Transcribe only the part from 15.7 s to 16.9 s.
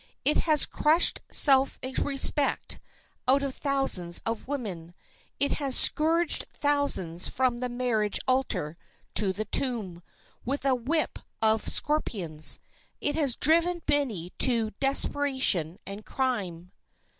and crime."